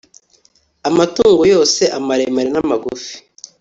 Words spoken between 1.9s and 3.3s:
amaremare n'amagufi